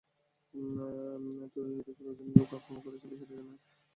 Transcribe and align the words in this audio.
তিরুনেলভেলিতে, 0.53 1.91
ষোলজন 1.97 2.27
লোক 2.35 2.49
আক্রমণ 2.53 2.79
করেছিল 2.85 3.11
সেটা 3.11 3.25
জানেন? 3.31 3.57